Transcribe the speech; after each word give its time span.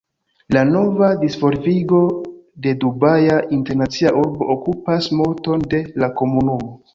La 0.55 0.61
nova 0.67 1.09
disvolvigo 1.23 1.99
de 2.63 2.73
Dubaja 2.85 3.35
Internacia 3.59 4.15
Urbo 4.23 4.49
okupas 4.55 5.11
multon 5.21 5.69
de 5.77 5.83
la 6.05 6.11
komunumo. 6.23 6.69